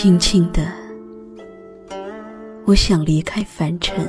[0.00, 0.64] 轻轻的，
[2.66, 4.08] 我想离开凡尘，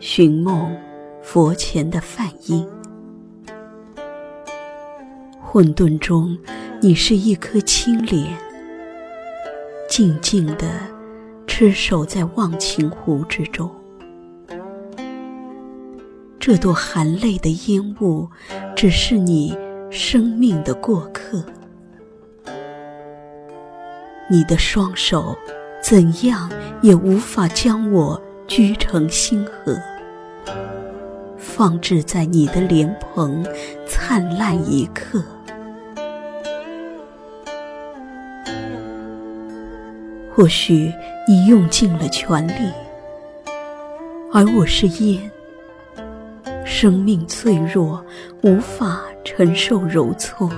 [0.00, 0.76] 寻梦
[1.22, 2.66] 佛前的梵音。
[5.40, 6.36] 混沌中，
[6.80, 8.36] 你是一颗青莲，
[9.88, 10.66] 静静的
[11.46, 13.70] 痴守在忘情湖之中。
[16.40, 18.28] 这朵含泪的烟雾，
[18.74, 19.56] 只是你
[19.88, 21.44] 生命的过客。
[24.30, 25.36] 你的双手，
[25.82, 26.50] 怎样
[26.82, 29.74] 也无法将我掬成星河，
[31.38, 33.42] 放置在你的莲蓬，
[33.86, 35.22] 灿烂一刻。
[40.34, 40.92] 或许
[41.26, 42.72] 你用尽了全力，
[44.32, 45.30] 而我是烟，
[46.64, 48.04] 生命脆弱，
[48.42, 50.48] 无法承受揉搓。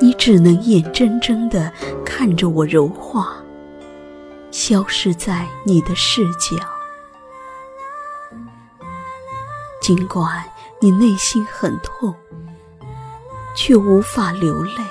[0.00, 1.70] 你只能眼睁睁地
[2.04, 3.36] 看着我柔化，
[4.50, 6.56] 消失在你的视角。
[9.80, 10.42] 尽管
[10.80, 12.14] 你内心很痛，
[13.54, 14.82] 却无法流泪，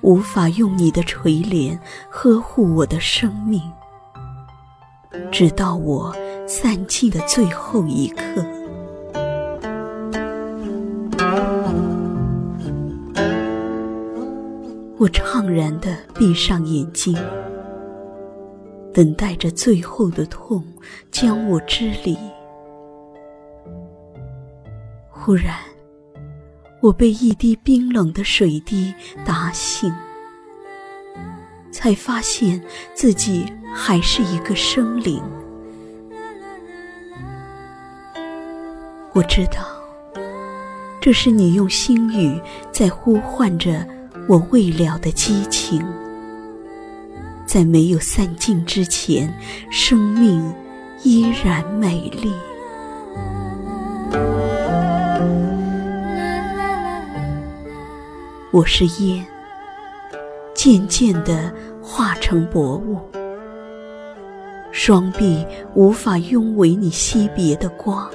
[0.00, 1.78] 无法用你的垂怜
[2.10, 3.62] 呵护我的生命，
[5.32, 6.14] 直到我
[6.46, 8.44] 散尽的最后一刻。
[15.04, 17.14] 我怅然地闭上眼睛，
[18.90, 20.64] 等待着最后的痛
[21.10, 22.16] 将我支离。
[25.10, 25.58] 忽然，
[26.80, 28.94] 我被一滴冰冷的水滴
[29.26, 29.92] 打醒，
[31.70, 32.58] 才发现
[32.94, 33.44] 自己
[33.74, 35.22] 还是一个生灵。
[39.12, 39.66] 我知道，
[40.98, 42.40] 这是你用心语
[42.72, 43.86] 在呼唤着。
[44.26, 45.84] 我未了的激情，
[47.44, 49.32] 在没有散尽之前，
[49.70, 50.50] 生命
[51.02, 52.32] 依然美丽。
[58.50, 59.26] 我是烟，
[60.54, 61.52] 渐渐地
[61.82, 62.98] 化成薄雾，
[64.72, 68.08] 双臂无法拥围你惜别的光，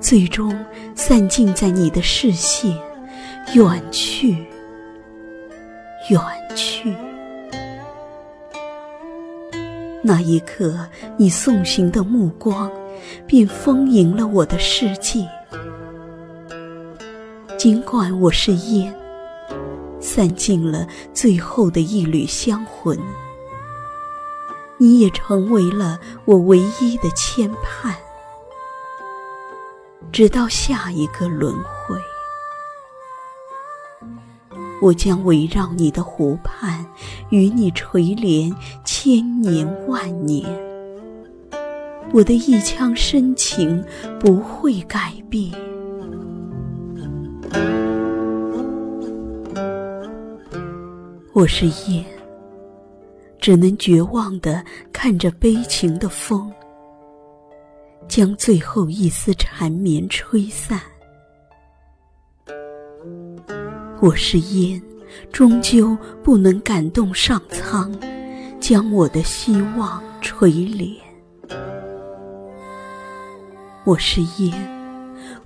[0.00, 0.54] 最终
[0.94, 2.76] 散尽在你的视线，
[3.54, 4.36] 远去。
[6.08, 6.20] 远
[6.56, 6.96] 去，
[10.02, 12.70] 那一刻，你送行的目光，
[13.26, 15.28] 便丰盈了我的世界。
[17.56, 18.92] 尽管我是烟，
[20.00, 22.98] 散尽了最后的一缕香魂，
[24.78, 27.94] 你也成为了我唯一的牵绊，
[30.10, 31.96] 直到下一个轮回。
[34.80, 36.84] 我将围绕你的湖畔，
[37.28, 38.54] 与你垂怜
[38.84, 40.48] 千年万年。
[42.12, 43.84] 我的一腔深情
[44.18, 45.52] 不会改变。
[51.32, 52.04] 我是烟，
[53.38, 56.50] 只能绝望地看着悲情的风，
[58.08, 60.80] 将最后一丝缠绵吹散。
[64.00, 64.80] 我是烟，
[65.30, 67.92] 终究不能感动上苍，
[68.58, 70.96] 将我的希望垂怜。
[73.84, 74.54] 我是烟，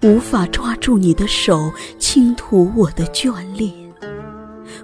[0.03, 3.73] 无法抓住你的手，倾吐我的眷恋。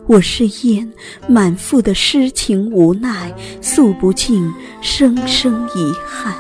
[0.09, 0.93] 我是烟，
[1.29, 3.33] 满腹的诗情无奈，
[3.63, 4.53] 诉不尽
[4.83, 6.35] 声声遗憾。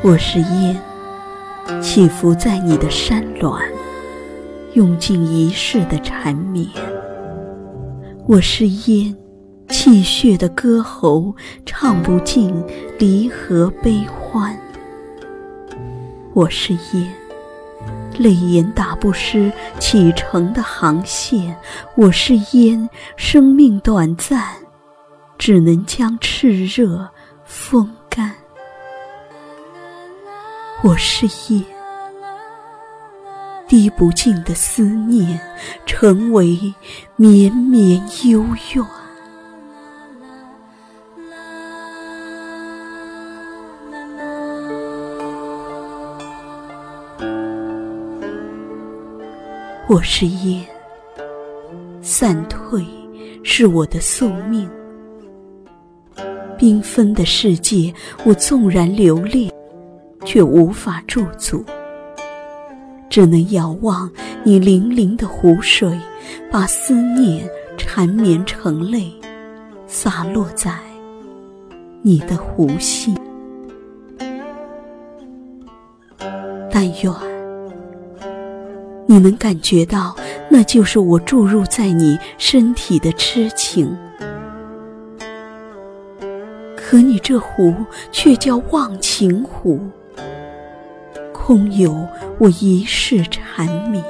[0.00, 0.80] 我是烟，
[1.82, 3.60] 起伏在你的山峦。
[4.78, 6.70] 用尽一世的缠绵，
[8.28, 9.12] 我是烟，
[9.70, 11.34] 泣血的歌喉
[11.66, 12.54] 唱不尽
[12.96, 14.56] 离合悲欢。
[16.32, 17.12] 我是烟，
[18.20, 21.56] 泪眼打不湿启程的航线。
[21.96, 24.44] 我是烟，生命短暂，
[25.36, 27.08] 只能将炽热
[27.44, 28.32] 风干。
[30.84, 31.64] 我是烟。
[33.80, 35.38] 滴不尽的思念，
[35.86, 36.74] 成为
[37.14, 38.44] 绵绵幽
[38.74, 38.84] 怨。
[49.86, 50.66] 我是烟，
[52.02, 52.84] 散退
[53.44, 54.68] 是我的宿命。
[56.58, 57.94] 缤纷的世界，
[58.24, 59.48] 我纵然留恋，
[60.24, 61.64] 却无法驻足。
[63.18, 64.08] 只能遥望
[64.44, 65.98] 你粼粼的湖水，
[66.52, 67.44] 把思念
[67.76, 69.12] 缠绵成泪，
[69.88, 70.72] 洒落在
[72.00, 73.18] 你的湖心。
[76.70, 77.12] 但愿
[79.08, 80.14] 你能感觉到，
[80.48, 83.98] 那就是我注入在你身体的痴情。
[86.76, 87.74] 可你这湖
[88.12, 89.80] 却叫忘情湖，
[91.48, 92.06] 空有
[92.38, 94.04] 我一世缠绵。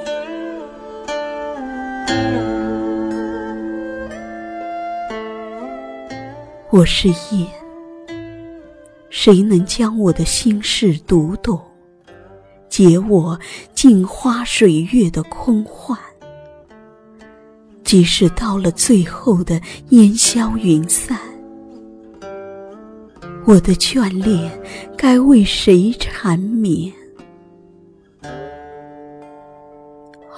[6.69, 7.47] 我是夜，
[9.09, 11.57] 谁能将我的心事读懂？
[12.67, 13.39] 解我
[13.73, 15.97] 镜花水月的空幻，
[17.85, 19.61] 即使到了最后的
[19.91, 21.17] 烟消云散，
[23.45, 24.51] 我的眷恋
[24.97, 26.91] 该为谁缠绵？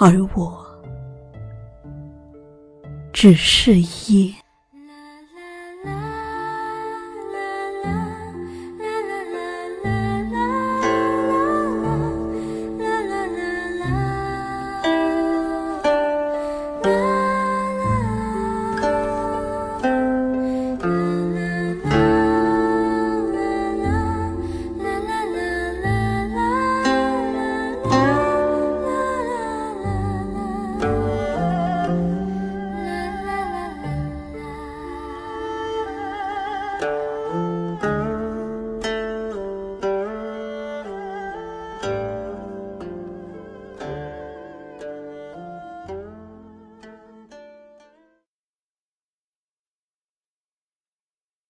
[0.04, 0.66] 而我
[3.14, 3.80] 只是
[4.12, 4.41] 烟。